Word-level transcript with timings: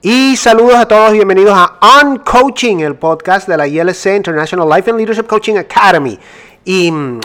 Y 0.00 0.36
saludos 0.36 0.76
a 0.76 0.86
todos, 0.86 1.12
bienvenidos 1.12 1.54
a 1.56 1.76
On 1.80 2.18
Coaching, 2.18 2.76
el 2.78 2.94
podcast 2.94 3.48
de 3.48 3.56
la 3.56 3.66
ILC 3.66 4.14
International 4.14 4.68
Life 4.68 4.88
and 4.88 4.96
Leadership 4.96 5.26
Coaching 5.26 5.56
Academy. 5.56 6.16
Y 6.64 6.88
uh, 6.92 7.18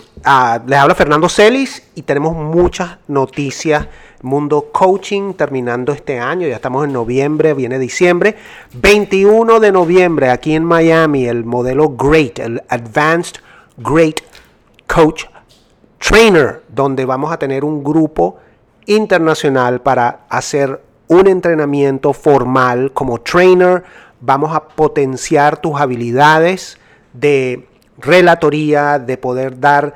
les 0.66 0.80
habla 0.80 0.96
Fernando 0.96 1.30
Celis 1.30 1.84
y 1.94 2.02
tenemos 2.02 2.36
muchas 2.36 2.98
noticias. 3.08 3.88
Mundo 4.24 4.70
Coaching 4.72 5.36
terminando 5.36 5.92
este 5.92 6.18
año, 6.18 6.48
ya 6.48 6.56
estamos 6.56 6.84
en 6.86 6.94
noviembre, 6.94 7.54
viene 7.54 7.78
diciembre. 7.78 8.38
21 8.74 9.60
de 9.60 9.72
noviembre 9.72 10.32
aquí 10.32 10.56
en 10.56 10.66
Miami, 10.66 11.28
el 11.28 11.46
modelo 11.46 11.90
GREAT, 11.90 12.40
el 12.40 12.64
Advanced 12.70 13.36
Great 13.78 14.22
Coach 14.88 15.26
Trainer, 16.00 16.64
donde 16.70 17.06
vamos 17.06 17.32
a 17.32 17.38
tener 17.38 17.64
un 17.66 17.84
grupo 17.84 18.38
internacional 18.88 19.80
para 19.82 20.22
hacer 20.28 20.82
un 21.08 21.28
entrenamiento 21.28 22.14
formal 22.14 22.92
como 22.94 23.20
trainer. 23.20 23.84
Vamos 24.22 24.56
a 24.56 24.68
potenciar 24.68 25.58
tus 25.58 25.80
habilidades 25.80 26.78
de 27.14 27.68
relatoría, 27.98 29.00
de 29.00 29.18
poder 29.18 29.60
dar 29.60 29.94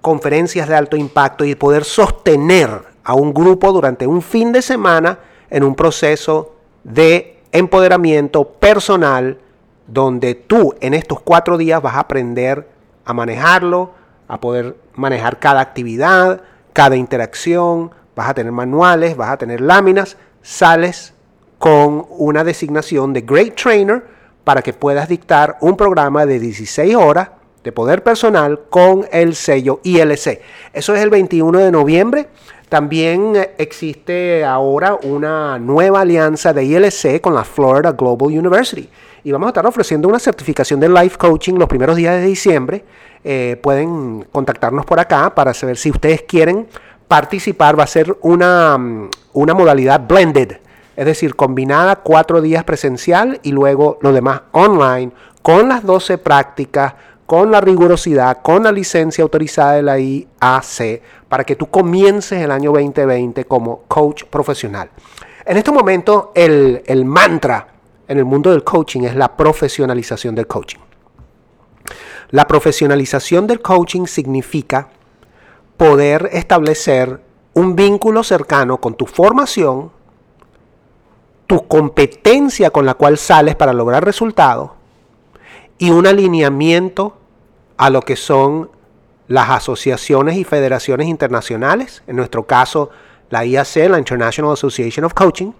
conferencias 0.00 0.68
de 0.68 0.76
alto 0.76 0.96
impacto 0.96 1.44
y 1.44 1.54
poder 1.54 1.84
sostener 1.84 2.70
a 3.04 3.14
un 3.14 3.34
grupo 3.34 3.72
durante 3.72 4.06
un 4.06 4.22
fin 4.22 4.52
de 4.52 4.62
semana 4.62 5.18
en 5.50 5.64
un 5.64 5.74
proceso 5.74 6.54
de 6.84 7.38
empoderamiento 7.52 8.44
personal 8.44 9.38
donde 9.86 10.34
tú 10.34 10.74
en 10.80 10.94
estos 10.94 11.20
cuatro 11.20 11.58
días 11.58 11.82
vas 11.82 11.96
a 11.96 12.00
aprender 12.00 12.68
a 13.04 13.12
manejarlo, 13.12 13.90
a 14.28 14.40
poder 14.40 14.76
manejar 14.94 15.40
cada 15.40 15.60
actividad, 15.60 16.42
cada 16.72 16.96
interacción, 16.96 17.90
vas 18.14 18.28
a 18.28 18.34
tener 18.34 18.52
manuales, 18.52 19.16
vas 19.16 19.30
a 19.30 19.36
tener 19.36 19.60
láminas, 19.60 20.16
sales 20.42 21.14
con 21.58 22.06
una 22.10 22.44
designación 22.44 23.12
de 23.12 23.20
Great 23.20 23.54
Trainer 23.54 24.02
para 24.44 24.62
que 24.62 24.72
puedas 24.72 25.08
dictar 25.08 25.58
un 25.60 25.76
programa 25.76 26.26
de 26.26 26.40
16 26.40 26.94
horas 26.94 27.30
de 27.62 27.72
poder 27.72 28.02
personal 28.02 28.60
con 28.70 29.06
el 29.12 29.34
sello 29.34 29.80
ILC. 29.82 30.40
Eso 30.72 30.94
es 30.94 31.02
el 31.02 31.10
21 31.10 31.58
de 31.58 31.70
noviembre. 31.70 32.28
También 32.68 33.34
existe 33.58 34.44
ahora 34.44 34.96
una 35.02 35.58
nueva 35.58 36.02
alianza 36.02 36.52
de 36.52 36.64
ILC 36.64 37.20
con 37.20 37.34
la 37.34 37.44
Florida 37.44 37.92
Global 37.92 38.28
University. 38.28 38.88
Y 39.24 39.32
vamos 39.32 39.48
a 39.48 39.50
estar 39.50 39.66
ofreciendo 39.66 40.08
una 40.08 40.18
certificación 40.18 40.80
de 40.80 40.88
Life 40.88 41.18
Coaching 41.18 41.54
los 41.54 41.68
primeros 41.68 41.96
días 41.96 42.14
de 42.14 42.26
diciembre. 42.26 42.84
Eh, 43.22 43.58
pueden 43.62 44.24
contactarnos 44.32 44.86
por 44.86 44.98
acá 44.98 45.34
para 45.34 45.52
saber 45.52 45.76
si 45.76 45.90
ustedes 45.90 46.22
quieren 46.22 46.68
participar. 47.10 47.76
Va 47.76 47.82
a 47.84 47.88
ser 47.88 48.16
una, 48.22 48.78
una 49.32 49.54
modalidad 49.54 50.06
blended, 50.06 50.58
es 50.96 51.04
decir, 51.04 51.34
combinada 51.34 51.96
cuatro 51.96 52.40
días 52.40 52.62
presencial 52.62 53.40
y 53.42 53.50
luego 53.50 53.98
lo 54.00 54.12
demás 54.12 54.42
online, 54.52 55.10
con 55.42 55.68
las 55.68 55.84
12 55.84 56.18
prácticas, 56.18 56.94
con 57.26 57.50
la 57.50 57.60
rigurosidad, 57.60 58.38
con 58.42 58.62
la 58.62 58.70
licencia 58.70 59.22
autorizada 59.22 59.72
de 59.72 59.82
la 59.82 59.98
IAC, 59.98 61.02
para 61.28 61.42
que 61.42 61.56
tú 61.56 61.66
comiences 61.66 62.40
el 62.42 62.52
año 62.52 62.70
2020 62.70 63.44
como 63.44 63.82
coach 63.88 64.24
profesional. 64.24 64.90
En 65.44 65.56
este 65.56 65.72
momento, 65.72 66.30
el, 66.34 66.82
el 66.86 67.04
mantra 67.04 67.66
en 68.06 68.18
el 68.18 68.24
mundo 68.24 68.50
del 68.52 68.62
coaching 68.62 69.02
es 69.02 69.16
la 69.16 69.36
profesionalización 69.36 70.36
del 70.36 70.46
coaching. 70.46 70.78
La 72.30 72.46
profesionalización 72.46 73.48
del 73.48 73.60
coaching 73.60 74.06
significa 74.06 74.88
poder 75.80 76.28
establecer 76.34 77.22
un 77.54 77.74
vínculo 77.74 78.22
cercano 78.22 78.82
con 78.82 78.96
tu 78.96 79.06
formación, 79.06 79.90
tu 81.46 81.66
competencia 81.68 82.68
con 82.68 82.84
la 82.84 82.92
cual 82.92 83.16
sales 83.16 83.56
para 83.56 83.72
lograr 83.72 84.04
resultados 84.04 84.72
y 85.78 85.88
un 85.88 86.06
alineamiento 86.06 87.16
a 87.78 87.88
lo 87.88 88.02
que 88.02 88.16
son 88.16 88.70
las 89.26 89.48
asociaciones 89.48 90.36
y 90.36 90.44
federaciones 90.44 91.08
internacionales, 91.08 92.02
en 92.06 92.16
nuestro 92.16 92.46
caso 92.46 92.90
la 93.30 93.46
IAC, 93.46 93.88
la 93.88 93.98
International 93.98 94.52
Association 94.52 95.06
of 95.06 95.14
Coaching, 95.14 95.52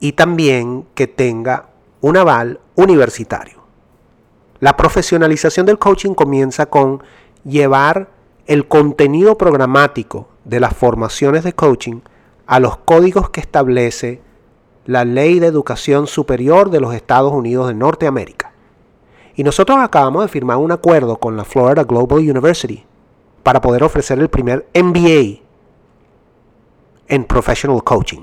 y 0.00 0.12
también 0.12 0.86
que 0.94 1.06
tenga 1.06 1.68
un 2.02 2.18
aval 2.18 2.60
universitario. 2.74 3.64
La 4.60 4.76
profesionalización 4.76 5.64
del 5.64 5.78
coaching 5.78 6.12
comienza 6.12 6.66
con 6.66 7.02
llevar 7.42 8.12
el 8.46 8.68
contenido 8.68 9.38
programático 9.38 10.28
de 10.44 10.60
las 10.60 10.76
formaciones 10.76 11.44
de 11.44 11.54
coaching 11.54 12.00
a 12.46 12.60
los 12.60 12.76
códigos 12.76 13.30
que 13.30 13.40
establece 13.40 14.20
la 14.84 15.04
Ley 15.04 15.38
de 15.38 15.46
Educación 15.46 16.06
Superior 16.06 16.70
de 16.70 16.80
los 16.80 16.94
Estados 16.94 17.32
Unidos 17.32 17.68
de 17.68 17.74
Norteamérica. 17.74 18.52
Y 19.34 19.42
nosotros 19.42 19.78
acabamos 19.78 20.22
de 20.22 20.28
firmar 20.28 20.58
un 20.58 20.72
acuerdo 20.72 21.16
con 21.16 21.36
la 21.36 21.44
Florida 21.44 21.84
Global 21.84 22.18
University 22.18 22.84
para 23.42 23.60
poder 23.60 23.82
ofrecer 23.82 24.18
el 24.18 24.28
primer 24.28 24.66
MBA 24.74 25.40
en 27.08 27.24
Professional 27.24 27.82
Coaching. 27.82 28.22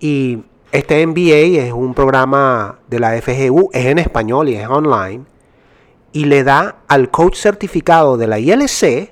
Y 0.00 0.38
este 0.72 1.06
MBA 1.06 1.62
es 1.64 1.72
un 1.72 1.94
programa 1.94 2.78
de 2.88 2.98
la 2.98 3.20
FGU, 3.20 3.70
es 3.72 3.86
en 3.86 3.98
español 3.98 4.48
y 4.48 4.56
es 4.56 4.68
online, 4.68 5.24
y 6.14 6.26
le 6.26 6.44
da 6.44 6.76
al 6.86 7.10
coach 7.10 7.36
certificado 7.36 8.16
de 8.16 8.28
la 8.28 8.38
ILC 8.38 9.10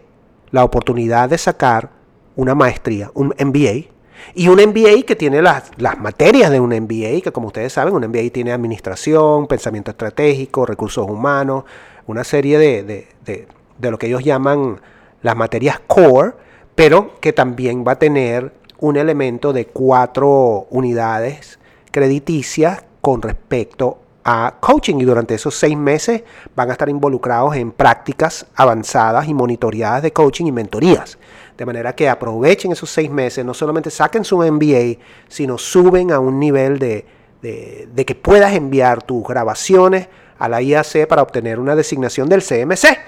la 0.52 0.62
oportunidad 0.62 1.28
de 1.28 1.36
sacar 1.36 1.90
una 2.36 2.54
maestría, 2.54 3.10
un 3.14 3.34
MBA, 3.38 3.90
y 4.34 4.46
un 4.46 4.58
MBA 4.58 5.02
que 5.04 5.16
tiene 5.16 5.42
las, 5.42 5.72
materias 5.98 6.52
de 6.52 6.60
un 6.60 6.70
MBA, 6.70 7.20
que 7.24 7.32
como 7.32 7.48
ustedes 7.48 7.72
saben, 7.72 7.92
un 7.92 8.06
MBA 8.06 8.30
tiene 8.32 8.52
administración, 8.52 9.48
pensamiento 9.48 9.90
estratégico, 9.90 10.64
recursos 10.64 11.10
humanos, 11.10 11.64
una 12.06 12.22
serie 12.22 12.56
de, 12.56 13.08
de 13.24 13.90
lo 13.90 13.98
que 13.98 14.06
ellos 14.06 14.22
llaman 14.22 14.80
las 15.22 15.36
materias 15.36 15.80
core, 15.88 16.34
pero 16.76 17.18
que 17.20 17.32
también 17.32 17.84
va 17.84 17.92
a 17.92 17.98
tener 17.98 18.52
un 18.78 18.96
elemento 18.96 19.52
de 19.52 19.66
cuatro 19.66 20.68
unidades 20.70 21.58
crediticias 21.90 22.84
con 23.00 23.22
respecto 23.22 24.01
a 24.24 24.54
coaching 24.60 24.96
y 24.96 25.04
durante 25.04 25.34
esos 25.34 25.54
seis 25.54 25.76
meses 25.76 26.22
van 26.54 26.70
a 26.70 26.72
estar 26.72 26.88
involucrados 26.88 27.56
en 27.56 27.72
prácticas 27.72 28.46
avanzadas 28.54 29.28
y 29.28 29.34
monitoreadas 29.34 30.02
de 30.02 30.12
coaching 30.12 30.46
y 30.46 30.52
mentorías. 30.52 31.18
De 31.56 31.66
manera 31.66 31.94
que 31.94 32.08
aprovechen 32.08 32.72
esos 32.72 32.90
seis 32.90 33.10
meses, 33.10 33.44
no 33.44 33.54
solamente 33.54 33.90
saquen 33.90 34.24
su 34.24 34.38
MBA, 34.38 34.98
sino 35.28 35.58
suben 35.58 36.10
a 36.12 36.18
un 36.18 36.38
nivel 36.40 36.78
de, 36.78 37.06
de, 37.42 38.04
que 38.04 38.14
puedas 38.14 38.54
enviar 38.54 39.02
tus 39.02 39.26
grabaciones 39.26 40.08
a 40.38 40.48
la 40.48 40.62
IAC 40.62 41.06
para 41.06 41.22
obtener 41.22 41.58
una 41.58 41.74
designación 41.74 42.28
del 42.28 42.42
CMC. 42.42 42.98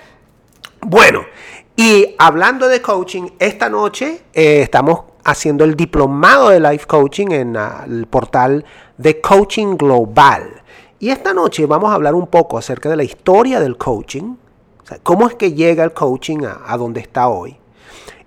Bueno, 0.83 1.25
y 1.77 2.15
hablando 2.19 2.69
de 2.69 2.83
coaching, 2.83 3.31
esta 3.39 3.69
noche 3.69 4.23
eh, 4.33 4.61
estamos 4.63 5.05
haciendo 5.25 5.65
el 5.65 5.75
diplomado 5.75 6.51
de 6.51 6.61
Life 6.61 6.87
Coaching 6.87 7.29
en 7.31 7.57
el 7.57 8.07
portal 8.07 8.65
de 8.99 9.21
Coaching 9.21 9.77
Global. 9.77 10.63
Y 11.05 11.11
esta 11.11 11.35
noche 11.35 11.67
vamos 11.67 11.91
a 11.91 11.97
hablar 11.97 12.15
un 12.15 12.29
poco 12.29 12.57
acerca 12.57 12.89
de 12.89 12.97
la 12.97 13.05
historia 13.05 13.61
del 13.61 13.77
coaching, 13.77 14.37
cómo 15.03 15.29
es 15.29 15.35
que 15.35 15.53
llega 15.53 15.85
el 15.85 15.93
coaching 15.93 16.39
a, 16.47 16.75
donde 16.79 17.01
está 17.01 17.29
hoy. 17.29 17.59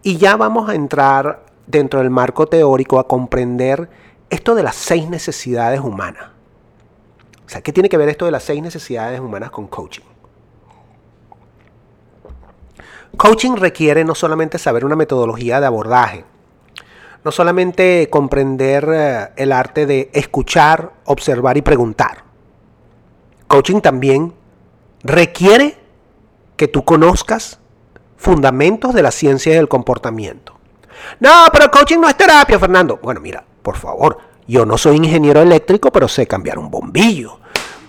Y 0.03 0.17
ya 0.17 0.35
vamos 0.35 0.69
a 0.69 0.75
entrar 0.75 1.43
dentro 1.65 2.01
del 2.01 2.11
marco 2.11 2.45
teórico 2.45 2.99
a 2.99 3.07
comprender 3.07 3.89
esto 4.29 4.53
de 4.53 4.61
las 4.61 4.75
seis 4.75 5.09
necesidades 5.09 5.79
humanas. 5.79 6.25
O 7.47 7.49
sea, 7.49 7.61
¿qué 7.61 7.73
tiene 7.73 7.89
que 7.89 7.97
ver 7.97 8.09
esto 8.09 8.25
de 8.25 8.31
las 8.31 8.43
seis 8.43 8.61
necesidades 8.61 9.19
humanas 9.19 9.49
con 9.49 9.65
coaching? 9.65 10.03
Coaching 13.17 13.55
requiere 13.55 14.05
no 14.05 14.13
solamente 14.13 14.59
saber 14.59 14.85
una 14.85 14.95
metodología 14.95 15.59
de 15.59 15.65
abordaje, 15.65 16.25
no 17.23 17.31
solamente 17.31 18.07
comprender 18.11 18.87
eh, 18.87 19.29
el 19.35 19.51
arte 19.51 19.87
de 19.87 20.11
escuchar, 20.13 20.93
observar 21.05 21.57
y 21.57 21.63
preguntar 21.63 22.26
coaching 23.47 23.81
también 23.81 24.33
requiere 25.03 25.77
que 26.55 26.67
tú 26.67 26.83
conozcas 26.83 27.59
fundamentos 28.17 28.93
de 28.93 29.03
la 29.03 29.11
ciencia 29.11 29.53
del 29.53 29.67
comportamiento. 29.67 30.57
No, 31.19 31.45
pero 31.51 31.69
coaching 31.71 31.99
no 31.99 32.09
es 32.09 32.17
terapia, 32.17 32.59
Fernando. 32.59 32.99
Bueno, 33.01 33.21
mira, 33.21 33.43
por 33.61 33.77
favor, 33.77 34.17
yo 34.47 34.65
no 34.65 34.77
soy 34.77 34.97
ingeniero 34.97 35.41
eléctrico, 35.41 35.91
pero 35.91 36.07
sé 36.07 36.27
cambiar 36.27 36.59
un 36.59 36.69
bombillo. 36.69 37.39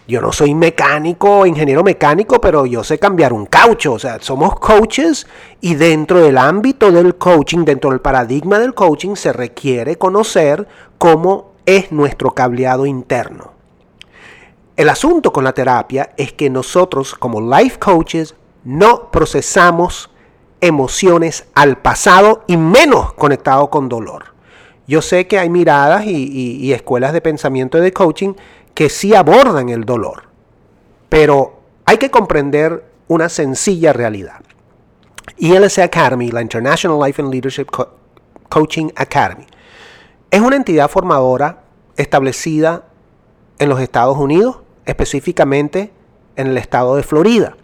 yo 0.07 0.23
no 0.23 0.33
soy 0.33 0.55
mecánico, 0.55 1.45
ingeniero 1.45 1.85
mecánico, 1.85 2.41
pero 2.41 2.65
yo 2.65 2.83
sé 2.83 2.99
cambiar 2.99 3.33
un 3.33 3.45
caucho. 3.45 3.93
O 3.93 3.99
sea, 3.99 4.19
somos 4.21 4.59
coaches 4.59 5.27
y 5.61 5.75
dentro 5.75 6.21
del 6.21 6.39
ámbito 6.39 6.91
del 6.91 7.17
coaching, 7.17 7.65
dentro 7.65 7.91
del 7.91 8.01
paradigma 8.01 8.59
del 8.59 8.75
coaching, 8.75 9.17
se 9.17 9.33
requiere 9.35 9.97
conocer 9.97 10.67
cómo 10.97 11.53
es 11.67 11.93
nuestro 11.93 12.31
cableado 12.31 12.87
interno. 12.87 13.58
El 14.79 14.89
asunto 14.91 15.33
con 15.33 15.43
la 15.43 15.55
terapia 15.55 16.11
es 16.17 16.33
que 16.33 16.49
nosotros 16.49 17.17
como 17.17 17.41
life 17.41 17.81
coaches 17.81 18.37
no 18.63 19.11
procesamos 19.11 20.09
emociones 20.61 21.49
al 21.57 21.79
pasado 21.79 22.45
y 22.47 22.57
menos 22.57 23.13
conectado 23.15 23.71
con 23.71 23.89
dolor. 23.89 24.27
Yo 24.87 25.03
sé 25.03 25.27
que 25.27 25.37
hay 25.37 25.51
miradas 25.51 26.05
y, 26.07 26.73
escuelas 26.73 27.13
de 27.13 27.21
pensamiento 27.21 27.77
y 27.77 27.81
de 27.81 27.93
coaching 27.93 28.35
que 28.73 28.89
sí 28.89 29.17
abordan 29.17 29.69
el 29.69 29.85
dolor, 29.85 30.29
pero 31.09 31.59
hay 31.85 31.99
que 31.99 32.13
comprender 32.13 32.85
una 33.09 33.29
sencilla 33.29 33.93
realidad. 33.93 34.43
ILC 35.39 35.81
Academy, 35.81 36.31
la 36.31 36.41
International 36.41 37.01
Life 37.05 37.21
and 37.21 37.33
Leadership 37.33 37.67
Coaching 38.49 38.91
Academy, 38.95 39.47
es 40.31 40.41
una 40.41 40.55
entidad 40.55 40.89
formadora 40.89 41.65
establecida 41.97 42.85
en 43.59 43.69
los 43.69 43.81
Estados 43.81 44.17
Unidos, 44.17 44.59
específicamente 44.89 45.93
en 46.35 46.49
el 46.49 46.59
estado 46.59 46.97
de 46.97 47.03
Florida. 47.03 47.57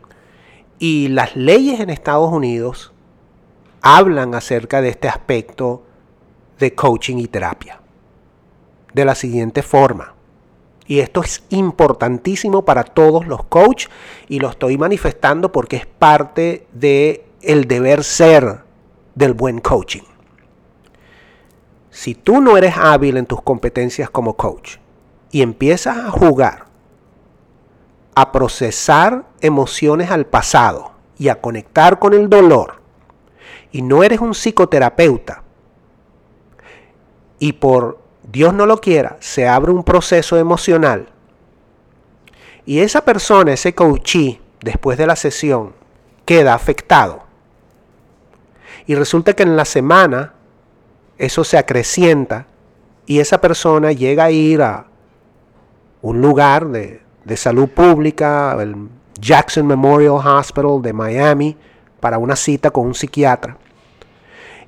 Y 0.78 1.08
las 1.08 1.34
leyes 1.34 1.80
en 1.80 1.88
Estados 1.88 2.30
Unidos 2.30 2.92
hablan 3.80 4.34
acerca 4.34 4.82
de 4.82 4.90
este 4.90 5.08
aspecto 5.08 5.82
de 6.58 6.74
coaching 6.74 7.16
y 7.16 7.26
terapia. 7.26 7.80
De 8.92 9.04
la 9.06 9.14
siguiente 9.14 9.62
forma. 9.62 10.14
Y 10.86 10.98
esto 10.98 11.22
es 11.22 11.42
importantísimo 11.48 12.66
para 12.66 12.84
todos 12.84 13.26
los 13.26 13.44
coaches 13.44 13.90
y 14.28 14.38
lo 14.38 14.50
estoy 14.50 14.76
manifestando 14.76 15.50
porque 15.50 15.76
es 15.76 15.86
parte 15.86 16.66
de 16.72 17.24
el 17.40 17.66
deber 17.66 18.04
ser 18.04 18.60
del 19.14 19.32
buen 19.32 19.60
coaching. 19.60 20.02
Si 21.88 22.14
tú 22.14 22.42
no 22.42 22.58
eres 22.58 22.76
hábil 22.76 23.16
en 23.16 23.24
tus 23.24 23.40
competencias 23.40 24.10
como 24.10 24.36
coach 24.36 24.76
y 25.30 25.40
empiezas 25.40 25.96
a 25.96 26.10
jugar, 26.10 26.63
a 28.14 28.32
procesar 28.32 29.24
emociones 29.40 30.10
al 30.10 30.26
pasado 30.26 30.92
y 31.18 31.28
a 31.28 31.40
conectar 31.40 31.98
con 31.98 32.14
el 32.14 32.28
dolor, 32.28 32.80
y 33.72 33.82
no 33.82 34.02
eres 34.02 34.20
un 34.20 34.34
psicoterapeuta, 34.34 35.42
y 37.38 37.54
por 37.54 37.98
Dios 38.22 38.54
no 38.54 38.66
lo 38.66 38.80
quiera, 38.80 39.16
se 39.20 39.48
abre 39.48 39.72
un 39.72 39.84
proceso 39.84 40.36
emocional, 40.36 41.08
y 42.66 42.80
esa 42.80 43.04
persona, 43.04 43.52
ese 43.52 43.74
coachee, 43.74 44.40
después 44.60 44.96
de 44.96 45.06
la 45.06 45.16
sesión, 45.16 45.74
queda 46.24 46.54
afectado, 46.54 47.24
y 48.86 48.94
resulta 48.94 49.34
que 49.34 49.42
en 49.42 49.56
la 49.56 49.64
semana 49.64 50.34
eso 51.18 51.44
se 51.44 51.56
acrecienta 51.56 52.46
y 53.06 53.20
esa 53.20 53.40
persona 53.40 53.92
llega 53.92 54.24
a 54.24 54.30
ir 54.30 54.62
a 54.62 54.86
un 56.02 56.20
lugar 56.20 56.68
de, 56.68 57.03
de 57.24 57.36
salud 57.36 57.68
pública, 57.68 58.56
el 58.60 58.88
Jackson 59.20 59.66
Memorial 59.66 60.20
Hospital 60.24 60.82
de 60.82 60.92
Miami, 60.92 61.56
para 62.00 62.18
una 62.18 62.36
cita 62.36 62.70
con 62.70 62.86
un 62.86 62.94
psiquiatra. 62.94 63.56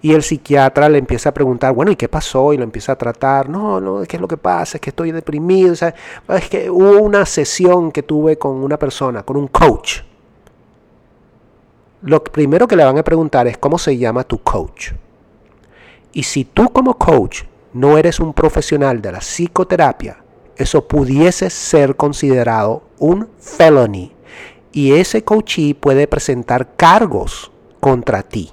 Y 0.03 0.13
el 0.13 0.23
psiquiatra 0.23 0.89
le 0.89 0.99
empieza 0.99 1.31
a 1.31 1.35
preguntar, 1.35 1.73
bueno, 1.73 1.91
¿y 1.91 1.97
qué 1.97 2.09
pasó? 2.09 2.53
Y 2.53 2.57
lo 2.57 2.65
empieza 2.65 2.93
a 2.93 2.97
tratar. 2.97 3.49
No, 3.49 3.81
no, 3.81 4.03
¿qué 4.03 4.17
es 4.17 4.21
lo 4.21 4.29
que 4.29 4.37
pasa? 4.37 4.77
Es 4.77 4.81
que 4.81 4.91
estoy 4.91 5.11
deprimido. 5.11 5.73
es 5.73 6.49
que 6.49 6.71
hubo 6.71 7.01
una 7.01 7.27
sesión 7.27 7.91
que 7.91 8.03
tuve 8.03 8.39
con 8.39 8.53
una 8.53 8.79
persona, 8.79 9.23
con 9.23 9.37
un 9.37 9.49
coach. 9.49 10.01
Lo 12.03 12.23
primero 12.23 12.69
que 12.69 12.77
le 12.77 12.85
van 12.85 12.99
a 12.99 13.03
preguntar 13.03 13.47
es, 13.49 13.59
¿cómo 13.59 13.79
se 13.79 13.97
llama 13.97 14.23
tu 14.23 14.39
coach? 14.43 14.93
Y 16.13 16.23
si 16.23 16.45
tú 16.45 16.71
como 16.71 16.97
coach 16.97 17.43
no 17.73 17.99
eres 17.99 18.21
un 18.21 18.33
profesional 18.33 19.03
de 19.03 19.13
la 19.13 19.19
psicoterapia, 19.19 20.19
eso 20.57 20.87
pudiese 20.87 21.51
ser 21.51 21.97
considerado 21.97 22.83
un 22.99 23.29
felony. 23.39 24.13
Y 24.73 24.93
ese 24.93 25.25
coachee 25.25 25.75
puede 25.75 26.07
presentar 26.07 26.77
cargos 26.77 27.51
contra 27.81 28.23
ti. 28.23 28.51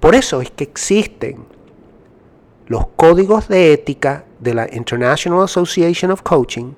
Por 0.00 0.14
eso 0.14 0.40
es 0.40 0.50
que 0.50 0.64
existen 0.64 1.44
los 2.66 2.86
códigos 2.96 3.48
de 3.48 3.72
ética 3.72 4.24
de 4.38 4.54
la 4.54 4.68
International 4.72 5.42
Association 5.42 6.10
of 6.10 6.22
Coaching, 6.22 6.72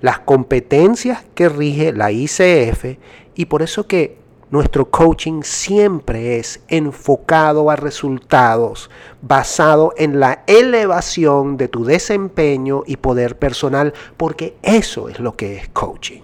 las 0.00 0.20
competencias 0.20 1.24
que 1.34 1.48
rige 1.48 1.92
la 1.92 2.12
ICF 2.12 2.98
y 3.34 3.46
por 3.46 3.62
eso 3.62 3.86
que 3.86 4.18
nuestro 4.50 4.90
coaching 4.90 5.42
siempre 5.42 6.38
es 6.38 6.60
enfocado 6.68 7.70
a 7.70 7.76
resultados, 7.76 8.90
basado 9.20 9.92
en 9.96 10.20
la 10.20 10.42
elevación 10.46 11.56
de 11.56 11.68
tu 11.68 11.84
desempeño 11.84 12.82
y 12.86 12.96
poder 12.96 13.38
personal, 13.38 13.92
porque 14.16 14.56
eso 14.62 15.08
es 15.08 15.20
lo 15.20 15.36
que 15.36 15.56
es 15.56 15.68
coaching. 15.68 16.22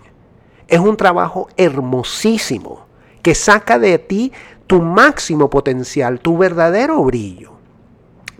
Es 0.68 0.80
un 0.80 0.96
trabajo 0.96 1.48
hermosísimo 1.56 2.86
que 3.20 3.34
saca 3.34 3.78
de 3.78 3.98
ti 3.98 4.32
tu 4.66 4.80
máximo 4.80 5.50
potencial, 5.50 6.20
tu 6.20 6.38
verdadero 6.38 7.02
brillo, 7.04 7.53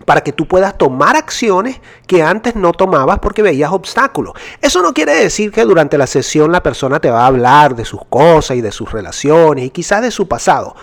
para 0.05 0.21
que 0.21 0.31
tú 0.31 0.47
puedas 0.47 0.77
tomar 0.77 1.15
acciones 1.15 1.81
que 2.07 2.21
antes 2.21 2.55
no 2.55 2.71
tomabas 2.71 3.19
porque 3.19 3.41
veías 3.41 3.71
obstáculos. 3.71 4.33
Eso 4.61 4.81
no 4.81 4.93
quiere 4.93 5.15
decir 5.15 5.51
que 5.51 5.65
durante 5.65 5.97
la 5.97 6.07
sesión 6.07 6.51
la 6.51 6.63
persona 6.63 6.99
te 6.99 7.09
va 7.09 7.23
a 7.23 7.27
hablar 7.27 7.75
de 7.75 7.85
sus 7.85 8.05
cosas 8.05 8.57
y 8.57 8.61
de 8.61 8.71
sus 8.71 8.91
relaciones 8.91 9.65
y 9.65 9.69
quizás 9.71 10.01
de 10.03 10.11
su 10.11 10.27
pasado, 10.27 10.75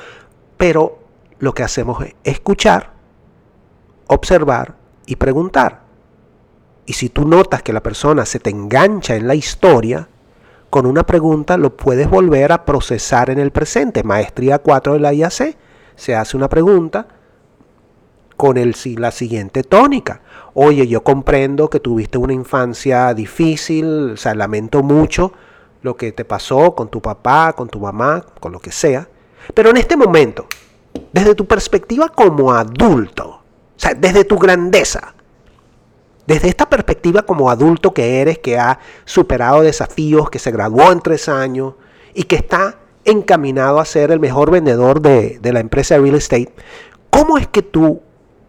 pero 0.56 0.98
lo 1.38 1.54
que 1.54 1.62
hacemos 1.62 2.02
es 2.02 2.14
escuchar, 2.24 2.92
observar 4.08 4.74
y 5.06 5.16
preguntar. 5.16 5.82
Y 6.84 6.94
si 6.94 7.08
tú 7.08 7.26
notas 7.26 7.62
que 7.62 7.72
la 7.72 7.82
persona 7.82 8.26
se 8.26 8.40
te 8.40 8.50
engancha 8.50 9.14
en 9.14 9.28
la 9.28 9.36
historia, 9.36 10.08
con 10.68 10.86
una 10.86 11.04
pregunta 11.04 11.56
lo 11.56 11.76
puedes 11.76 12.10
volver 12.10 12.50
a 12.50 12.64
procesar 12.64 13.30
en 13.30 13.38
el 13.38 13.52
presente. 13.52 14.02
Maestría 14.02 14.58
4 14.58 14.94
de 14.94 15.00
la 15.00 15.12
IAC. 15.12 15.56
Se 15.94 16.16
hace 16.16 16.37
una 16.37 16.49
pregunta 16.49 17.06
con 18.36 18.56
el, 18.56 18.74
la 18.96 19.10
siguiente 19.10 19.62
tónica. 19.62 20.20
Oye, 20.54 20.86
yo 20.86 21.02
comprendo 21.02 21.70
que 21.70 21.80
tuviste 21.80 22.18
una 22.18 22.32
infancia 22.32 23.14
difícil, 23.14 24.12
o 24.12 24.16
sea, 24.16 24.34
lamento 24.34 24.82
mucho 24.82 25.32
lo 25.82 25.96
que 25.96 26.12
te 26.12 26.24
pasó 26.24 26.74
con 26.74 26.88
tu 26.88 27.00
papá, 27.00 27.52
con 27.54 27.68
tu 27.68 27.80
mamá, 27.80 28.24
con 28.40 28.52
lo 28.52 28.60
que 28.60 28.72
sea. 28.72 29.08
Pero 29.54 29.70
en 29.70 29.76
este 29.76 29.96
momento, 29.96 30.46
desde 31.12 31.34
tu 31.34 31.46
perspectiva 31.46 32.08
como 32.08 32.52
adulto, 32.52 33.28
o 33.28 33.42
sea, 33.76 33.94
desde 33.94 34.24
tu 34.24 34.38
grandeza, 34.38 35.14
desde 36.26 36.48
esta 36.48 36.68
perspectiva 36.68 37.22
como 37.22 37.50
adulto 37.50 37.92
que 37.92 38.20
eres, 38.20 38.38
que 38.38 38.58
ha 38.58 38.78
superado 39.04 39.62
desafíos, 39.62 40.30
que 40.30 40.38
se 40.38 40.52
graduó 40.52 40.92
en 40.92 41.00
tres 41.00 41.28
años 41.28 41.74
y 42.14 42.24
que 42.24 42.36
está 42.36 42.78
encaminado 43.04 43.80
a 43.80 43.84
ser 43.84 44.12
el 44.12 44.20
mejor 44.20 44.50
vendedor 44.50 45.00
de, 45.00 45.40
la 45.42 45.60
empresa 45.60 45.94
de 45.94 46.02
real 46.02 46.14
estate, 46.14 46.52
¿cómo 47.10 47.38
es 47.38 47.48
que 47.48 47.62
tú 47.62 48.00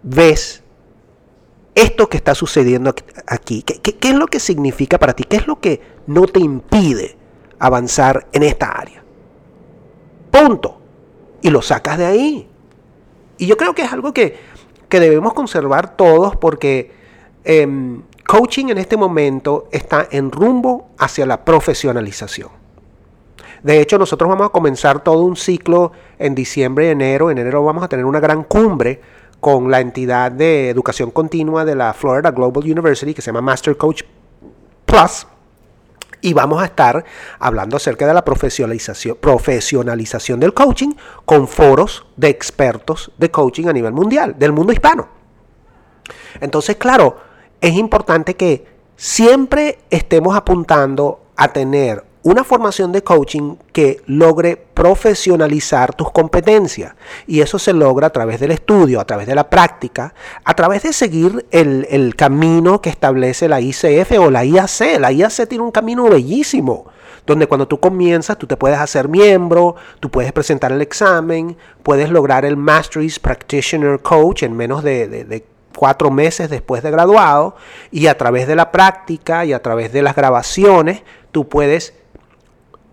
ves 0.03 0.63
esto 1.75 2.07
que 2.07 2.17
está 2.17 2.35
sucediendo 2.35 2.93
aquí? 3.27 3.63
¿Qué, 3.63 3.79
qué 3.79 4.09
es 4.09 4.15
lo 4.15 4.27
que 4.27 4.39
significa 4.39 4.99
para 4.99 5.13
ti? 5.13 5.23
¿Qué 5.23 5.37
es 5.37 5.47
lo 5.47 5.59
que 5.59 5.81
no 6.05 6.27
te 6.27 6.39
impide 6.39 7.17
avanzar 7.59 8.27
en 8.31 8.43
esta 8.43 8.67
área? 8.67 9.03
Punto. 10.29 10.79
Y 11.41 11.49
lo 11.49 11.61
sacas 11.61 11.97
de 11.97 12.05
ahí. 12.05 12.47
Y 13.37 13.47
yo 13.47 13.57
creo 13.57 13.73
que 13.73 13.81
es 13.81 13.91
algo 13.91 14.13
que, 14.13 14.37
que 14.87 14.99
debemos 14.99 15.33
conservar 15.33 15.97
todos 15.97 16.35
porque 16.37 17.03
Em, 17.45 18.03
coaching 18.25 18.67
en 18.69 18.77
este 18.77 18.95
momento 18.95 19.67
está 19.71 20.07
en 20.11 20.31
rumbo 20.31 20.89
hacia 20.97 21.25
la 21.25 21.43
profesionalización. 21.43 22.49
De 23.63 23.81
hecho, 23.81 23.97
nosotros 23.97 24.29
vamos 24.29 24.47
a 24.47 24.49
comenzar 24.49 25.03
todo 25.03 25.23
un 25.23 25.35
ciclo 25.35 25.91
en 26.19 26.35
diciembre 26.35 26.87
y 26.87 26.89
enero. 26.89 27.31
En 27.31 27.37
enero 27.37 27.63
vamos 27.63 27.83
a 27.83 27.87
tener 27.87 28.05
una 28.05 28.19
gran 28.19 28.43
cumbre 28.43 29.01
con 29.43 29.69
la 29.69 29.81
entidad 29.81 30.31
de 30.31 30.69
educación 30.69 31.11
continua 31.11 31.65
de 31.65 31.75
la 31.75 31.93
Florida 31.93 32.31
Global 32.31 32.63
University 32.63 33.13
que 33.13 33.21
se 33.21 33.25
llama 33.25 33.41
Master 33.41 33.75
Coach 33.75 34.03
Plus. 34.85 35.27
Y 36.21 36.31
vamos 36.31 36.63
a 36.63 36.65
estar 36.67 37.03
hablando 37.39 37.75
acerca 37.75 38.07
de 38.07 38.13
la 38.13 38.23
profesionalización, 38.23 39.17
profesionalización 39.19 40.39
del 40.39 40.53
coaching 40.53 40.93
con 41.25 41.49
foros 41.49 42.05
de 42.15 42.29
expertos 42.29 43.11
de 43.17 43.31
coaching 43.31 43.67
a 43.67 43.73
nivel 43.73 43.91
mundial, 43.91 44.33
del 44.39 44.53
mundo 44.53 44.71
hispano. 44.71 45.09
Entonces, 46.39 46.77
claro, 46.77 47.17
es 47.59 47.73
importante 47.73 48.37
que 48.37 48.65
siempre 48.95 49.79
estemos 49.89 50.37
apuntando 50.37 51.19
a 51.35 51.49
tener 51.49 52.05
una 52.23 52.45
formación 52.45 52.93
de 52.93 53.03
coaching 53.03 53.57
que 53.73 54.01
logre 54.05 54.55
profesionalizar 54.55 55.93
tus 55.93 56.09
competencias. 56.11 56.95
Y 57.27 57.41
eso 57.41 57.59
se 57.59 57.73
logra 57.73 58.07
a 58.07 58.11
través 58.11 58.39
del 58.39 58.51
estudio, 58.51 59.01
a 59.01 59.05
través 59.05 59.27
de 59.27 59.35
la 59.35 59.49
práctica, 59.49 60.13
a 60.45 60.53
través 60.53 60.83
de 60.83 60.93
seguir 60.93 61.45
el, 61.51 62.15
camino 62.15 62.81
que 62.81 62.89
establece 62.89 63.49
la 63.49 63.59
ICF 63.59 64.11
o 64.19 64.31
la 64.31 64.45
IAC. 64.45 64.99
La 64.99 65.11
IAC 65.11 65.47
tiene 65.49 65.65
un 65.65 65.71
camino 65.71 66.05
bellísimo, 66.09 66.85
donde 67.25 67.47
cuando 67.47 67.67
tú 67.67 67.79
comienzas 67.79 68.37
tú 68.37 68.47
te 68.47 68.55
puedes 68.55 68.79
hacer 68.79 69.09
miembro, 69.09 69.75
tú 69.99 70.09
puedes 70.09 70.31
presentar 70.31 70.71
el 70.71 70.81
examen, 70.81 71.57
puedes 71.83 72.09
lograr 72.09 72.45
el 72.45 72.55
Masteries 72.55 73.19
Practitioner 73.19 73.99
Coach 74.01 74.43
en 74.43 74.55
menos 74.55 74.81
de, 74.81 75.07
de 75.07 75.45
cuatro 75.75 76.09
meses 76.09 76.49
después 76.49 76.83
de 76.83 76.91
graduado 76.91 77.55
y 77.91 78.07
a 78.07 78.17
través 78.17 78.47
de 78.47 78.55
la 78.55 78.71
práctica 78.71 79.43
y 79.43 79.51
a 79.51 79.61
través 79.61 79.91
de 79.91 80.03
las 80.03 80.15
grabaciones 80.15 81.03
tú 81.31 81.49
puedes 81.49 81.95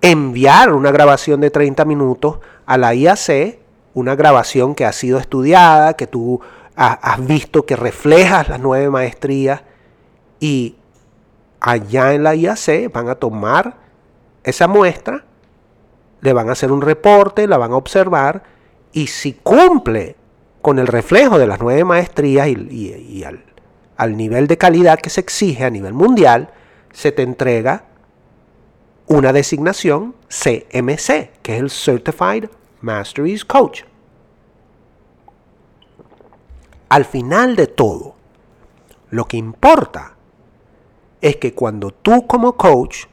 enviar 0.03 0.73
una 0.73 0.91
grabación 0.91 1.41
de 1.41 1.51
30 1.51 1.85
minutos 1.85 2.39
a 2.67 2.79
la 2.79 2.95
IAC, 2.95 3.59
una 3.95 4.15
grabación 4.15 4.75
que 4.75 4.85
ha 4.85 4.93
sido 4.93 5.19
estudiada, 5.19 5.95
que 5.95 6.07
tú 6.07 6.41
has 6.77 7.27
visto 7.27 7.67
que 7.67 7.77
reflejas 7.77 8.49
las 8.49 8.61
nueve 8.61 8.89
maestrías 8.89 9.63
y 10.39 10.77
allá 11.61 12.15
en 12.15 12.23
la 12.23 12.35
IAC 12.35 12.91
van 12.91 13.09
a 13.11 13.17
tomar 13.17 13.77
esa 14.45 14.67
muestra, 14.67 15.25
le 16.23 16.33
van 16.33 16.49
a 16.49 16.53
hacer 16.53 16.73
un 16.73 16.81
reporte, 16.81 17.47
la 17.47 17.59
van 17.59 17.73
a 17.73 17.77
observar 17.77 18.43
y 18.93 19.09
si 19.09 19.35
cumple 19.35 20.17
con 20.63 20.79
el 20.79 20.87
reflejo 20.87 21.39
de 21.39 21.47
las 21.47 21.61
nueve 21.61 21.85
maestrías 21.85 22.49
y, 22.49 23.25
al, 23.25 23.45
al 23.97 24.17
nivel 24.17 24.47
de 24.47 24.57
calidad 24.57 24.99
que 24.99 25.11
se 25.11 25.21
exige 25.21 25.65
a 25.65 25.71
nivel 25.71 25.93
mundial, 25.93 26.51
se 26.93 27.13
te 27.13 27.23
entrega 27.23 27.85
una 29.11 29.33
designación 29.33 30.15
CMC, 30.29 31.33
que 31.43 31.57
es 31.57 31.61
el 31.61 31.69
Certified 31.69 32.49
Masteries 32.81 33.45
Coach. 33.45 33.83
Al 36.89 37.05
final 37.05 37.57
de 37.57 37.67
todo, 37.67 38.15
lo 39.11 39.25
que 39.25 39.37
importa 39.37 40.15
es 41.21 41.39
que 41.39 41.55
cuando 41.55 41.91
tú 41.91 42.25
como 42.29 42.53
coach 42.53 43.07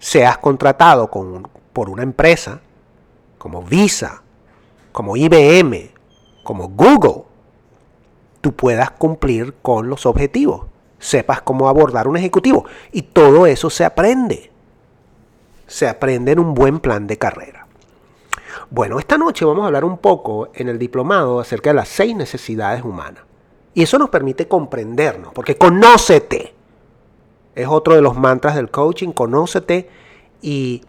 seas 0.00 0.36
contratado 0.38 1.08
por 1.08 1.90
una 1.90 2.02
empresa 2.02 2.60
como 3.38 3.62
Visa, 3.62 4.24
como 4.90 5.16
IBM, 5.16 5.92
como 6.42 6.70
Google, 6.70 7.22
tú 8.40 8.52
puedas 8.52 8.90
cumplir 8.90 9.54
con 9.62 9.88
los 9.88 10.06
objetivos, 10.06 10.66
sepas 10.98 11.40
cómo 11.40 11.68
abordar 11.68 12.08
un 12.08 12.16
ejecutivo 12.16 12.64
y 12.90 13.02
todo 13.02 13.46
eso 13.46 13.70
se 13.70 13.84
aprende 13.84 14.50
se 15.70 15.88
aprende 15.88 16.32
en 16.32 16.40
un 16.40 16.52
buen 16.52 16.80
plan 16.80 17.06
de 17.06 17.16
carrera. 17.16 17.68
Bueno, 18.70 18.98
esta 18.98 19.16
noche 19.16 19.44
vamos 19.44 19.62
a 19.62 19.66
hablar 19.68 19.84
un 19.84 19.98
poco 19.98 20.50
en 20.52 20.68
el 20.68 20.80
diplomado 20.80 21.38
acerca 21.38 21.70
de 21.70 21.74
las 21.74 21.88
seis 21.88 22.16
necesidades 22.16 22.82
humanas. 22.82 23.22
Y 23.72 23.84
eso 23.84 23.96
nos 23.96 24.10
permite 24.10 24.48
comprendernos, 24.48 25.32
porque 25.32 25.56
conócete. 25.56 26.54
Es 27.54 27.68
otro 27.68 27.94
de 27.94 28.02
los 28.02 28.16
mantras 28.16 28.56
del 28.56 28.68
coaching, 28.68 29.12
conócete 29.12 29.88
y 30.42 30.82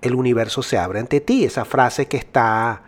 el 0.00 0.14
universo 0.14 0.62
se 0.62 0.78
abre 0.78 1.00
ante 1.00 1.20
ti. 1.20 1.44
Esa 1.44 1.64
frase 1.64 2.06
que 2.06 2.18
está 2.18 2.82